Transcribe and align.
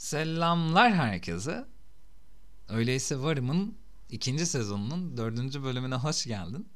Selamlar 0.00 0.94
herkese. 0.94 1.64
Öyleyse 2.68 3.18
Varım'ın 3.18 3.74
ikinci 4.10 4.46
sezonunun 4.46 5.16
dördüncü 5.16 5.62
bölümüne 5.62 5.94
hoş 5.94 6.24
geldin. 6.24 6.68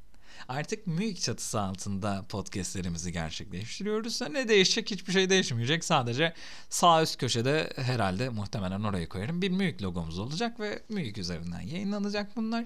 Artık 0.49 0.87
MÜİK 0.87 1.21
çatısı 1.21 1.60
altında 1.60 2.24
podcastlerimizi 2.29 3.12
gerçekleştiriyoruz. 3.12 4.21
Ne 4.21 4.48
değişecek? 4.48 4.90
Hiçbir 4.90 5.12
şey 5.12 5.30
değişmeyecek. 5.30 5.84
Sadece 5.84 6.34
sağ 6.71 7.02
üst 7.02 7.16
köşede 7.18 7.72
herhalde 7.76 8.29
muhtemelen 8.29 8.80
oraya 8.80 9.09
koyarım. 9.09 9.43
Bir 9.43 9.50
MÜİK 9.50 9.82
logomuz 9.82 10.18
olacak 10.18 10.61
ve 10.61 10.82
MÜİK 10.88 11.18
üzerinden 11.18 11.61
yayınlanacak 11.61 12.36
bunlar. 12.36 12.64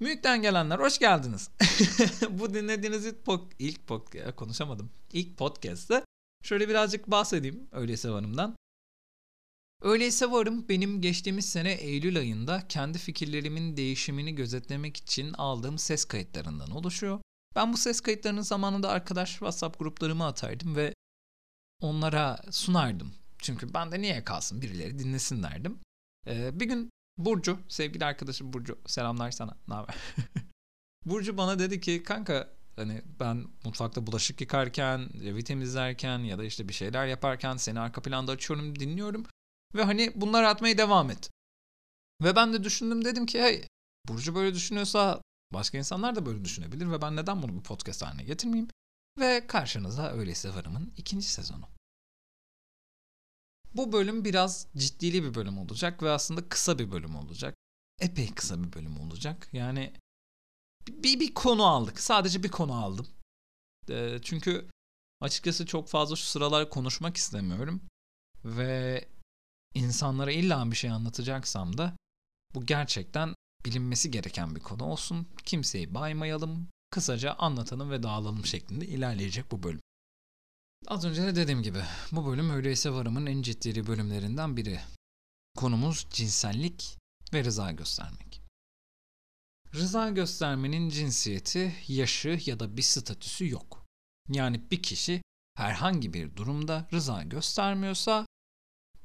MÜİK'ten 0.00 0.42
gelenler 0.42 0.78
hoş 0.78 0.98
geldiniz. 0.98 1.50
Bu 2.30 2.54
dinlediğiniz 2.54 3.06
ilk, 3.06 3.24
pod, 3.24 3.52
ilk 3.58 3.86
podcast 3.86 4.36
konuşamadım. 4.36 4.90
İlk 5.12 5.36
podcast'te 5.36 6.04
şöyle 6.42 6.68
birazcık 6.68 7.10
bahsedeyim 7.10 7.68
öyleyse 7.72 8.10
varımdan. 8.10 8.59
Öyleyse 9.82 10.30
varım 10.30 10.68
benim 10.68 11.00
geçtiğimiz 11.00 11.48
sene 11.48 11.72
Eylül 11.72 12.18
ayında 12.18 12.68
kendi 12.68 12.98
fikirlerimin 12.98 13.76
değişimini 13.76 14.34
gözetlemek 14.34 14.96
için 14.96 15.32
aldığım 15.32 15.78
ses 15.78 16.04
kayıtlarından 16.04 16.70
oluşuyor. 16.70 17.20
Ben 17.56 17.72
bu 17.72 17.76
ses 17.76 18.00
kayıtlarını 18.00 18.44
zamanında 18.44 18.88
arkadaş 18.88 19.30
WhatsApp 19.30 19.78
gruplarıma 19.78 20.26
atardım 20.26 20.76
ve 20.76 20.94
onlara 21.80 22.40
sunardım. 22.50 23.14
Çünkü 23.38 23.74
ben 23.74 23.92
de 23.92 24.00
niye 24.00 24.24
kalsın 24.24 24.62
birileri 24.62 24.98
dinlesin 24.98 25.42
derdim. 25.42 25.78
Ee, 26.26 26.60
bir 26.60 26.66
gün 26.66 26.90
Burcu, 27.18 27.58
sevgili 27.68 28.04
arkadaşım 28.04 28.52
Burcu, 28.52 28.78
selamlar 28.86 29.30
sana. 29.30 29.56
Ne 29.68 29.74
haber? 29.74 29.94
Burcu 31.06 31.36
bana 31.36 31.58
dedi 31.58 31.80
ki 31.80 32.02
kanka 32.02 32.48
hani 32.76 33.02
ben 33.20 33.46
mutfakta 33.64 34.06
bulaşık 34.06 34.40
yıkarken, 34.40 35.08
evi 35.24 35.44
temizlerken 35.44 36.18
ya 36.18 36.38
da 36.38 36.44
işte 36.44 36.68
bir 36.68 36.72
şeyler 36.72 37.06
yaparken 37.06 37.56
seni 37.56 37.80
arka 37.80 38.02
planda 38.02 38.32
açıyorum, 38.32 38.78
dinliyorum. 38.78 39.26
Ve 39.74 39.84
hani 39.84 40.12
bunları 40.14 40.48
atmaya 40.48 40.78
devam 40.78 41.10
et. 41.10 41.30
Ve 42.22 42.36
ben 42.36 42.52
de 42.52 42.64
düşündüm 42.64 43.04
dedim 43.04 43.26
ki 43.26 43.40
hey 43.40 43.66
Burcu 44.08 44.34
böyle 44.34 44.54
düşünüyorsa 44.54 45.22
başka 45.52 45.78
insanlar 45.78 46.16
da 46.16 46.26
böyle 46.26 46.44
düşünebilir 46.44 46.90
ve 46.90 47.02
ben 47.02 47.16
neden 47.16 47.42
bunu 47.42 47.58
bir 47.58 47.62
podcast 47.62 48.02
haline 48.02 48.24
getirmeyeyim? 48.24 48.70
Ve 49.18 49.46
karşınıza 49.46 50.12
Öyleyse 50.12 50.54
Varım'ın 50.54 50.94
ikinci 50.96 51.26
sezonu. 51.26 51.68
Bu 53.74 53.92
bölüm 53.92 54.24
biraz 54.24 54.66
ciddili 54.76 55.22
bir 55.22 55.34
bölüm 55.34 55.58
olacak 55.58 56.02
ve 56.02 56.10
aslında 56.10 56.48
kısa 56.48 56.78
bir 56.78 56.92
bölüm 56.92 57.16
olacak. 57.16 57.54
Epey 58.00 58.34
kısa 58.34 58.62
bir 58.62 58.72
bölüm 58.72 59.00
olacak. 59.00 59.48
Yani 59.52 59.94
bir, 60.88 61.20
bir 61.20 61.34
konu 61.34 61.66
aldık. 61.66 62.00
Sadece 62.00 62.42
bir 62.42 62.48
konu 62.48 62.84
aldım. 62.84 63.06
E, 63.90 64.18
çünkü 64.22 64.68
açıkçası 65.20 65.66
çok 65.66 65.88
fazla 65.88 66.16
şu 66.16 66.24
sıralar 66.24 66.70
konuşmak 66.70 67.16
istemiyorum. 67.16 67.82
Ve 68.44 69.08
insanlara 69.90 70.32
illa 70.32 70.70
bir 70.70 70.76
şey 70.76 70.90
anlatacaksam 70.90 71.78
da 71.78 71.96
bu 72.54 72.66
gerçekten 72.66 73.34
bilinmesi 73.64 74.10
gereken 74.10 74.56
bir 74.56 74.60
konu 74.60 74.84
olsun. 74.84 75.26
Kimseyi 75.44 75.94
baymayalım, 75.94 76.68
kısaca 76.90 77.32
anlatalım 77.32 77.90
ve 77.90 78.02
dağılalım 78.02 78.46
şeklinde 78.46 78.86
ilerleyecek 78.86 79.50
bu 79.50 79.62
bölüm. 79.62 79.80
Az 80.86 81.04
önce 81.04 81.22
de 81.22 81.36
dediğim 81.36 81.62
gibi 81.62 81.82
bu 82.12 82.26
bölüm 82.26 82.50
öyleyse 82.50 82.90
varımın 82.90 83.26
en 83.26 83.42
ciddi 83.42 83.86
bölümlerinden 83.86 84.56
biri. 84.56 84.80
Konumuz 85.56 86.06
cinsellik 86.10 86.98
ve 87.32 87.44
rıza 87.44 87.72
göstermek. 87.72 88.42
Rıza 89.74 90.10
göstermenin 90.10 90.88
cinsiyeti, 90.88 91.74
yaşı 91.88 92.40
ya 92.46 92.60
da 92.60 92.76
bir 92.76 92.82
statüsü 92.82 93.48
yok. 93.48 93.86
Yani 94.28 94.70
bir 94.70 94.82
kişi 94.82 95.22
herhangi 95.54 96.12
bir 96.14 96.36
durumda 96.36 96.88
rıza 96.92 97.22
göstermiyorsa 97.22 98.26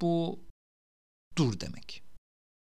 bu 0.02 0.44
dur 1.38 1.59
demek. 1.59 2.03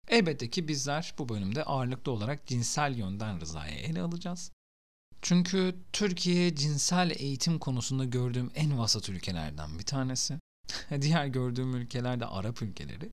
Elbette 0.08 0.50
ki 0.50 0.67
bizler 0.67 1.14
bu 1.17 1.30
bölümde 1.30 1.64
ağırlıklı 1.64 2.11
olarak 2.11 2.47
cinsel 2.47 2.97
yönden 2.97 3.42
rızayı 3.42 3.75
ele 3.75 4.02
alacağız. 4.02 4.52
Çünkü 5.22 5.76
Türkiye 5.93 6.55
cinsel 6.55 7.11
eğitim 7.15 7.60
konusunda 7.60 8.05
gördüğüm 8.05 8.52
en 8.55 8.80
vasat 8.80 9.10
ülkelerden 9.10 9.80
bir 9.80 9.83
tanesi. 9.83 10.39
Diğer 11.02 11.26
gördüğüm 11.26 11.76
ülkeler 11.76 12.20
de 12.20 12.26
Arap 12.26 12.61
ülkeleri. 12.61 13.11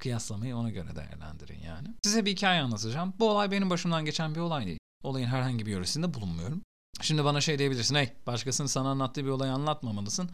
Kıyaslamayı 0.00 0.56
ona 0.56 0.70
göre 0.70 0.96
değerlendirin 0.96 1.60
yani. 1.60 1.88
Size 2.04 2.24
bir 2.24 2.30
hikaye 2.30 2.60
anlatacağım. 2.60 3.14
Bu 3.18 3.30
olay 3.30 3.50
benim 3.50 3.70
başımdan 3.70 4.04
geçen 4.04 4.34
bir 4.34 4.40
olay 4.40 4.66
değil. 4.66 4.78
Olayın 5.02 5.26
herhangi 5.26 5.66
bir 5.66 5.70
yöresinde 5.70 6.14
bulunmuyorum. 6.14 6.62
Şimdi 7.00 7.24
bana 7.24 7.40
şey 7.40 7.58
diyebilirsin. 7.58 7.94
Hey 7.94 8.12
başkasının 8.26 8.68
sana 8.68 8.88
anlattığı 8.88 9.24
bir 9.24 9.30
olayı 9.30 9.52
anlatmamalısın. 9.52 10.30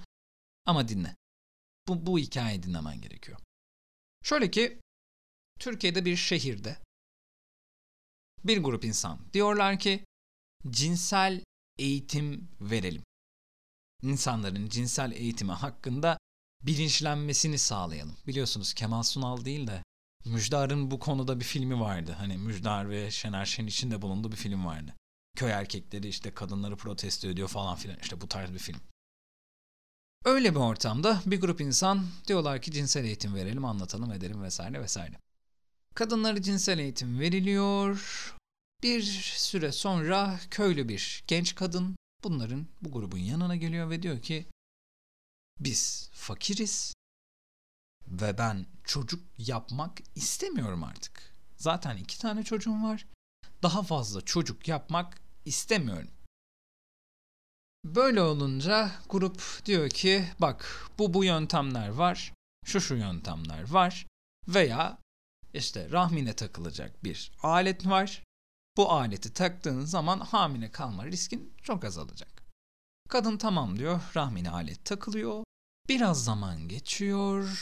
Ama 0.66 0.88
dinle. 0.88 1.16
Bu, 1.88 2.06
bu 2.06 2.19
hikayeyi 2.19 2.62
dinlemen 2.62 3.00
gerekiyor. 3.00 3.38
Şöyle 4.22 4.50
ki 4.50 4.81
Türkiye'de 5.60 6.05
bir 6.05 6.16
şehirde 6.16 6.78
bir 8.44 8.62
grup 8.62 8.84
insan 8.84 9.19
diyorlar 9.33 9.78
ki 9.78 10.05
cinsel 10.71 11.43
eğitim 11.78 12.49
verelim. 12.60 13.03
İnsanların 14.03 14.69
cinsel 14.69 15.12
eğitimi 15.12 15.53
hakkında 15.53 16.19
bilinçlenmesini 16.62 17.59
sağlayalım. 17.59 18.16
Biliyorsunuz 18.27 18.75
Kemal 18.75 19.03
Sunal 19.03 19.44
değil 19.44 19.66
de 19.66 19.83
Müjdar'ın 20.25 20.91
bu 20.91 20.99
konuda 20.99 21.41
bir 21.41 21.44
filmi 21.44 21.81
vardı. 21.81 22.12
Hani 22.19 22.39
Müjdar 22.39 22.91
ve 22.91 23.10
Şener 23.10 23.47
Şen 23.47 23.66
içinde 23.66 24.03
bulunduğu 24.03 24.33
bir 24.33 24.37
film 24.37 24.66
vardı. 24.66 24.94
Köy 25.37 25.50
erkekleri 25.50 26.09
işte 26.09 26.34
kadınları 26.34 26.77
protesto 26.77 27.28
ediyor 27.28 27.49
falan 27.49 27.77
filan. 27.77 27.99
İşte 27.99 28.21
bu 28.21 28.28
tarz 28.28 28.53
bir 28.53 28.59
film. 28.59 28.81
Öyle 30.25 30.55
bir 30.55 30.60
ortamda 30.60 31.22
bir 31.27 31.41
grup 31.41 31.60
insan 31.60 32.06
diyorlar 32.28 32.62
ki 32.62 32.72
cinsel 32.72 33.05
eğitim 33.05 33.34
verelim, 33.34 33.65
anlatalım, 33.65 34.12
edelim 34.12 34.43
vesaire 34.43 34.81
vesaire. 34.83 35.16
Kadınlara 35.94 36.43
cinsel 36.43 36.78
eğitim 36.78 37.21
veriliyor. 37.21 38.34
Bir 38.83 39.03
süre 39.37 39.72
sonra 39.72 40.41
köylü 40.50 40.88
bir 40.88 41.25
genç 41.27 41.55
kadın 41.55 41.97
bunların 42.25 42.66
bu 42.83 42.93
grubun 42.93 43.19
yanına 43.19 43.56
geliyor 43.56 43.91
ve 43.91 44.03
diyor 44.03 44.22
ki 44.22 44.47
biz 45.60 46.10
fakiriz 46.12 46.94
ve 48.06 48.39
ben 48.39 48.66
çocuk 48.84 49.25
yapmak 49.39 49.99
istemiyorum 50.15 50.84
artık. 50.84 51.33
Zaten 51.56 51.97
iki 51.97 52.19
tane 52.19 52.43
çocuğum 52.43 52.83
var. 52.83 53.06
Daha 53.62 53.83
fazla 53.83 54.21
çocuk 54.21 54.69
yapmak 54.69 55.21
istemiyorum. 55.44 56.10
Böyle 57.84 58.22
olunca 58.22 58.91
grup 59.09 59.43
diyor 59.65 59.91
ki 59.91 60.25
bak 60.38 60.91
bu 60.98 61.15
bu 61.15 61.25
yöntemler 61.25 61.88
var, 61.88 62.32
şu 62.65 62.81
şu 62.81 62.94
yöntemler 62.94 63.70
var 63.70 64.06
veya 64.48 64.98
işte 65.54 65.91
rahmine 65.91 66.32
takılacak 66.32 67.04
bir 67.04 67.32
alet 67.42 67.87
var. 67.87 68.22
Bu 68.76 68.92
aleti 68.92 69.32
taktığın 69.32 69.84
zaman 69.84 70.21
hamile 70.21 70.71
kalma 70.71 71.06
riskin 71.06 71.54
çok 71.62 71.84
azalacak. 71.84 72.42
Kadın 73.09 73.37
tamam 73.37 73.78
diyor, 73.78 74.00
rahmine 74.16 74.50
alet 74.50 74.84
takılıyor. 74.84 75.44
Biraz 75.88 76.25
zaman 76.25 76.69
geçiyor. 76.69 77.59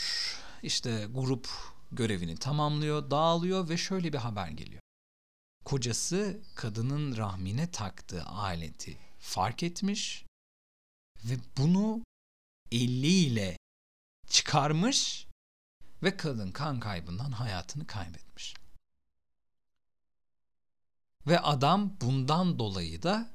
İşte 0.63 1.07
grup 1.11 1.49
görevini 1.93 2.37
tamamlıyor, 2.37 3.11
dağılıyor 3.11 3.69
ve 3.69 3.77
şöyle 3.77 4.13
bir 4.13 4.19
haber 4.19 4.49
geliyor. 4.49 4.81
Kocası 5.65 6.41
kadının 6.55 7.17
rahmine 7.17 7.71
taktığı 7.71 8.25
aleti 8.25 9.10
fark 9.21 9.63
etmiş 9.63 10.25
ve 11.25 11.37
bunu 11.57 12.05
eliyle 12.73 13.57
çıkarmış 14.27 15.27
ve 16.03 16.17
kadın 16.17 16.53
kan 16.53 16.81
kaybından 16.81 17.33
hayatını 17.33 17.87
kaybetmiş. 17.87 18.55
Ve 21.27 21.41
adam 21.41 22.01
bundan 22.01 22.59
dolayı 22.59 23.03
da 23.03 23.31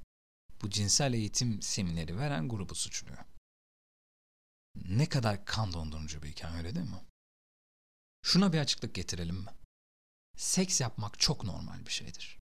bu 0.61 0.69
cinsel 0.69 1.13
eğitim 1.13 1.61
semineri 1.61 2.17
veren 2.17 2.49
grubu 2.49 2.75
suçluyor. 2.75 3.25
Ne 4.75 5.09
kadar 5.09 5.45
kan 5.45 5.73
dondurucu 5.73 6.23
bir 6.23 6.29
hikaye 6.29 6.57
öyle 6.57 6.75
değil 6.75 6.89
mi? 6.89 7.01
Şuna 8.21 8.53
bir 8.53 8.59
açıklık 8.59 8.95
getirelim 8.95 9.35
mi? 9.35 9.51
Seks 10.37 10.81
yapmak 10.81 11.19
çok 11.19 11.43
normal 11.43 11.85
bir 11.85 11.91
şeydir. 11.91 12.39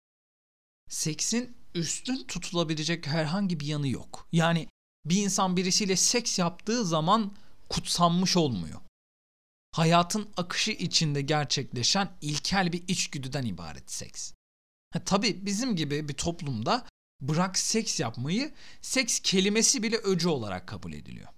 Seksin 0.88 1.63
üstün 1.74 2.24
tutulabilecek 2.24 3.06
herhangi 3.06 3.60
bir 3.60 3.66
yanı 3.66 3.88
yok. 3.88 4.28
Yani 4.32 4.68
bir 5.04 5.16
insan 5.16 5.56
birisiyle 5.56 5.96
seks 5.96 6.38
yaptığı 6.38 6.84
zaman 6.84 7.32
kutsanmış 7.68 8.36
olmuyor. 8.36 8.80
Hayatın 9.72 10.28
akışı 10.36 10.70
içinde 10.70 11.20
gerçekleşen 11.20 12.10
ilkel 12.20 12.72
bir 12.72 12.84
içgüdüden 12.88 13.42
ibaret 13.42 13.92
seks. 13.92 14.32
Ha, 14.92 15.04
tabii 15.04 15.46
bizim 15.46 15.76
gibi 15.76 16.08
bir 16.08 16.14
toplumda 16.14 16.86
bırak 17.20 17.58
seks 17.58 18.00
yapmayı, 18.00 18.52
seks 18.82 19.20
kelimesi 19.20 19.82
bile 19.82 19.96
öcü 19.96 20.28
olarak 20.28 20.68
kabul 20.68 20.92
ediliyor. 20.92 21.28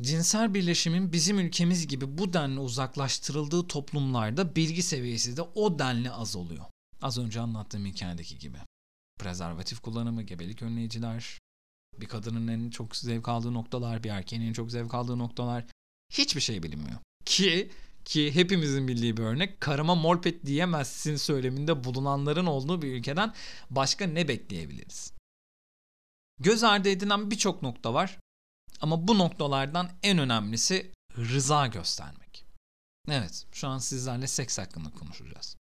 Cinsel 0.00 0.54
birleşimin 0.54 1.12
bizim 1.12 1.38
ülkemiz 1.38 1.86
gibi 1.86 2.18
bu 2.18 2.32
denli 2.32 2.60
uzaklaştırıldığı 2.60 3.68
toplumlarda 3.68 4.56
bilgi 4.56 4.82
seviyesi 4.82 5.36
de 5.36 5.42
o 5.42 5.78
denli 5.78 6.10
az 6.10 6.36
oluyor. 6.36 6.64
Az 7.02 7.18
önce 7.18 7.40
anlattığım 7.40 7.86
hikayedeki 7.86 8.38
gibi. 8.38 8.58
Prezervatif 9.18 9.80
kullanımı, 9.80 10.22
gebelik 10.22 10.62
önleyiciler, 10.62 11.38
bir 12.00 12.06
kadının 12.06 12.48
en 12.48 12.70
çok 12.70 12.96
zevk 12.96 13.28
aldığı 13.28 13.54
noktalar, 13.54 14.04
bir 14.04 14.10
erkeğin 14.10 14.42
en 14.42 14.52
çok 14.52 14.70
zevk 14.70 14.94
aldığı 14.94 15.18
noktalar, 15.18 15.64
Hiçbir 16.12 16.40
şey 16.40 16.62
bilinmiyor. 16.62 16.98
Ki 17.24 17.70
ki 18.04 18.34
hepimizin 18.34 18.88
bildiği 18.88 19.16
bir 19.16 19.22
örnek 19.22 19.60
karıma 19.60 19.94
molpet 19.94 20.46
diyemezsin 20.46 21.16
söyleminde 21.16 21.84
bulunanların 21.84 22.46
olduğu 22.46 22.82
bir 22.82 22.92
ülkeden 22.94 23.34
başka 23.70 24.06
ne 24.06 24.28
bekleyebiliriz? 24.28 25.12
Göz 26.40 26.64
ardı 26.64 26.88
edilen 26.88 27.30
birçok 27.30 27.62
nokta 27.62 27.94
var 27.94 28.18
ama 28.80 29.08
bu 29.08 29.18
noktalardan 29.18 29.90
en 30.02 30.18
önemlisi 30.18 30.92
rıza 31.16 31.66
göstermek. 31.66 32.44
Evet, 33.08 33.46
şu 33.52 33.68
an 33.68 33.78
sizlerle 33.78 34.26
seks 34.26 34.58
hakkında 34.58 34.90
konuşacağız. 34.90 35.56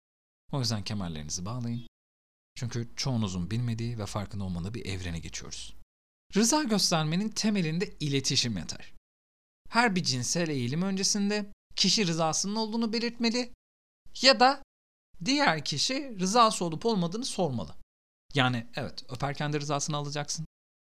O 0.52 0.60
yüzden 0.60 0.84
kemerlerinizi 0.84 1.46
bağlayın. 1.46 1.88
Çünkü 2.56 2.90
çoğunuzun 2.96 3.52
bilmediği 3.52 4.00
ve 4.00 4.06
farkında 4.06 4.44
olmadığı 4.44 4.74
bir 4.74 4.86
evrene 4.86 5.20
geçiyoruz. 5.20 5.76
Rıza 6.36 6.64
göstermenin 6.64 7.30
temelinde 7.30 7.96
iletişim 8.00 8.58
yatar. 8.58 8.94
Her 9.70 9.96
bir 9.96 10.04
cinsel 10.04 10.50
eğilim 10.50 10.82
öncesinde 10.82 11.46
kişi 11.76 12.08
rızasının 12.08 12.56
olduğunu 12.56 12.94
belirtmeli 12.94 13.54
ya 14.22 14.40
da 14.40 14.64
diğer 15.26 15.66
kişi 15.66 16.16
rızası 16.20 16.66
olup 16.66 16.86
olmadığını 16.86 17.26
sormalı. 17.26 17.76
Yani 18.34 18.68
evet 18.76 19.04
öperken 19.10 19.54
de 19.54 19.60
rızasını 19.60 19.98
alacaksın. 19.98 20.46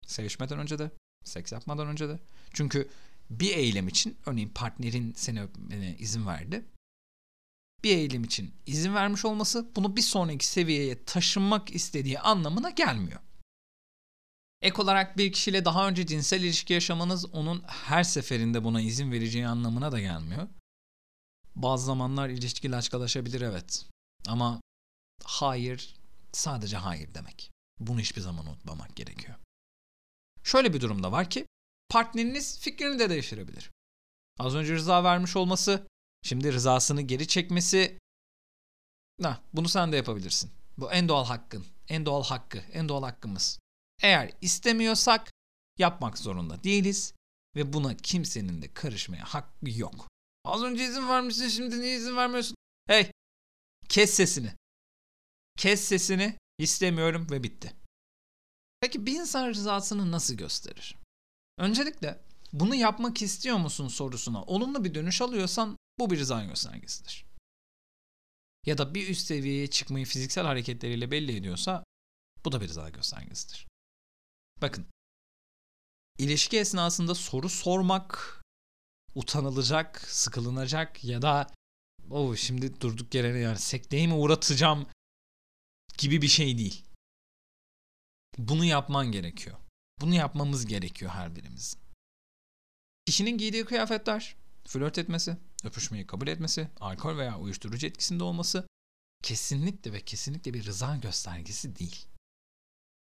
Sevişmeden 0.06 0.59
önce 0.59 0.79
de, 0.79 0.91
seks 1.25 1.52
yapmadan 1.52 1.88
önce 1.88 2.09
de. 2.09 2.19
Çünkü 2.52 2.88
bir 3.31 3.56
eylem 3.56 3.88
için 3.88 4.17
örneğin 4.26 4.49
partnerin 4.49 5.12
seni 5.12 5.43
öpmene 5.43 5.97
izin 5.97 6.26
verdi. 6.26 6.64
Bir 7.87 7.97
eylem 7.97 8.25
için 8.25 8.55
izin 8.67 8.94
vermiş 8.94 9.25
olması 9.25 9.77
bunu 9.77 9.97
bir 9.97 10.03
sonraki 10.03 10.47
seviyeye 10.47 11.05
taşınmak 11.05 11.75
istediği 11.75 12.21
anlamına 12.21 12.71
gelmiyor. 12.71 13.21
Ek 14.62 14.83
olarak 14.83 15.19
bir 15.19 15.33
kişiyle 15.33 15.65
daha 15.65 15.88
önce 15.88 16.06
cinsel 16.06 16.41
ilişki 16.41 16.73
yaşamanız 16.73 17.35
onun 17.35 17.62
her 17.67 18.05
seferinde 18.05 18.65
buna 18.65 18.81
izin 18.81 19.12
vereceği 19.12 19.47
anlamına 19.47 19.93
da 19.93 20.00
gelmiyor. 20.00 20.49
Bazı 21.55 21.87
zamanlar 21.87 22.29
ilişki 22.29 22.71
laçkalaşabilir 22.71 23.41
evet. 23.41 23.87
Ama 24.27 24.61
hayır 25.25 25.94
sadece 26.33 26.77
hayır 26.77 27.15
demek. 27.15 27.50
Bunu 27.81 28.00
hiçbir 28.00 28.21
zaman 28.21 28.47
unutmamak 28.47 28.97
gerekiyor. 28.97 29.38
Şöyle 30.43 30.75
bir 30.75 30.81
durumda 30.81 31.12
var 31.12 31.31
ki 31.31 31.47
partneriniz 31.88 32.59
fikrini 32.61 32.99
de 32.99 33.11
değiştirebilir. 33.11 33.71
Az 34.38 34.55
önce 34.55 34.75
rıza 34.75 35.05
vermiş 35.05 35.37
olması, 35.37 35.87
şimdi 36.26 36.52
rızasını 36.52 37.02
geri 37.02 37.28
çekmesi. 37.28 37.99
Na, 39.19 39.43
bunu 39.52 39.69
sen 39.69 39.93
de 39.93 39.96
yapabilirsin. 39.96 40.50
Bu 40.78 40.93
en 40.93 41.08
doğal 41.08 41.25
hakkın, 41.25 41.67
en 41.88 42.06
doğal 42.06 42.25
hakkı, 42.25 42.58
en 42.58 42.88
doğal 42.88 43.02
hakkımız. 43.02 43.58
Eğer 44.02 44.32
istemiyorsak 44.40 45.32
yapmak 45.78 46.19
zorunda 46.19 46.64
değiliz 46.64 47.14
ve 47.56 47.73
buna 47.73 47.96
kimsenin 47.96 48.62
de 48.62 48.75
karışmaya 48.75 49.25
hakkı 49.25 49.70
yok. 49.70 50.08
Az 50.44 50.62
önce 50.62 50.84
izin 50.84 51.08
vermişsin 51.08 51.49
şimdi 51.49 51.81
niye 51.81 51.96
izin 51.96 52.17
vermiyorsun? 52.17 52.55
Hey 52.87 53.11
kes 53.88 54.14
sesini. 54.14 54.52
Kes 55.58 55.81
sesini 55.81 56.37
istemiyorum 56.58 57.26
ve 57.31 57.43
bitti. 57.43 57.73
Peki 58.81 59.06
bir 59.06 59.20
insan 59.20 59.49
rızasını 59.49 60.12
nasıl 60.12 60.34
gösterir? 60.34 60.96
Öncelikle 61.58 62.20
bunu 62.52 62.75
yapmak 62.75 63.23
istiyor 63.23 63.56
musun 63.56 63.88
sorusuna 63.88 64.43
olumlu 64.43 64.84
bir 64.84 64.94
dönüş 64.94 65.23
alıyorsan 65.23 65.75
bu 65.99 66.11
bir 66.11 66.19
rıza 66.19 66.45
göstergesidir. 66.45 67.27
Ya 68.67 68.79
da 68.79 68.95
bir 68.95 69.09
üst 69.09 69.27
seviyeye 69.27 69.67
çıkmayı 69.67 70.07
fiziksel 70.07 70.45
hareketleriyle 70.45 71.11
belli 71.11 71.37
ediyorsa 71.37 71.85
bu 72.45 72.53
da 72.53 72.61
bir 72.61 72.69
rıza 72.69 72.89
göstergesidir. 72.89 73.67
Bakın 74.63 74.87
ilişki 76.19 76.59
esnasında 76.59 77.15
soru 77.15 77.49
sormak 77.49 78.43
utanılacak, 79.15 80.01
sıkılınacak 80.01 81.05
ya 81.05 81.23
da 81.23 81.55
oh, 82.11 82.37
şimdi 82.37 82.81
durduk 82.81 83.15
yere 83.15 83.39
yani 83.39 83.59
sekteye 83.59 84.07
mi 84.07 84.15
uğratacağım 84.15 84.87
gibi 85.99 86.23
bir 86.23 86.29
şey 86.29 86.59
değil. 86.59 86.85
Bunu 88.39 88.65
yapman 88.65 89.13
gerekiyor. 89.13 89.57
Bunu 90.01 90.15
yapmamız 90.15 90.67
gerekiyor 90.67 91.11
her 91.11 91.37
birimizin. 91.37 91.81
Kişinin 93.07 93.39
giydiği 93.39 93.65
kıyafetler, 93.65 94.37
flört 94.69 94.99
etmesi, 94.99 95.37
öpüşmeyi 95.67 96.07
kabul 96.07 96.29
etmesi, 96.29 96.69
alkol 96.81 97.19
veya 97.19 97.39
uyuşturucu 97.39 97.87
etkisinde 97.87 98.25
olması 98.25 98.67
kesinlikle 99.23 99.93
ve 99.93 100.01
kesinlikle 100.01 100.55
bir 100.55 100.65
rıza 100.65 100.97
göstergesi 100.97 101.77
değil. 101.77 102.07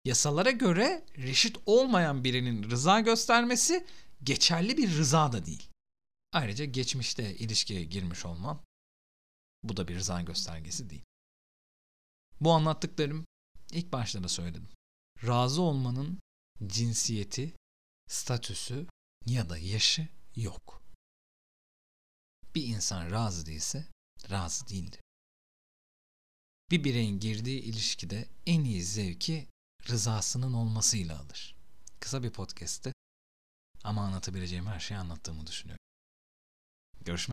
Yasalara 0.05 0.51
göre 0.51 1.07
reşit 1.17 1.57
olmayan 1.67 2.25
birinin 2.25 2.71
rıza 2.71 3.01
göstermesi 3.01 3.87
geçerli 4.23 4.77
bir 4.77 4.97
rıza 4.97 5.33
da 5.33 5.47
değil. 5.47 5.69
Ayrıca 6.33 6.65
geçmişte 6.65 7.37
ilişkiye 7.37 7.85
girmiş 7.85 8.25
olman 8.25 8.61
bu 9.63 9.77
da 9.77 9.89
bir 9.89 9.97
rıza 9.97 10.23
göstergesi 10.23 10.91
değil. 10.91 11.05
Bu 12.41 12.53
anlattıklarım 12.53 13.25
ilk 13.73 13.93
başta 13.93 14.23
da 14.23 14.29
söyledim. 14.29 14.69
Razı 15.27 15.63
olmanın 15.63 16.21
cinsiyeti, 16.67 17.57
statüsü 18.09 18.87
ya 19.27 19.51
da 19.51 19.59
yaşı 19.59 20.09
yok. 20.37 20.83
Bir 22.55 22.67
insan 22.67 23.11
razı 23.11 23.47
değilse 23.47 23.87
razı 24.31 24.69
değildir. 24.69 25.01
Bir 26.71 26.85
bireyin 26.85 27.21
girdiği 27.21 27.61
ilişkide 27.61 28.29
en 28.47 28.65
iyi 28.65 28.83
zevki 28.83 29.49
rızasının 29.89 30.53
olmasıyla 30.53 31.21
alır. 31.21 31.57
Kısa 32.01 32.23
bir 32.23 32.31
podcast'te 32.31 32.93
ama 33.85 34.05
anlatabileceğim 34.05 34.67
her 34.67 34.81
şeyi 34.81 34.99
anlattığımı 34.99 35.47
düşünüyorum. 35.47 35.85
Görüşmek 37.01 37.29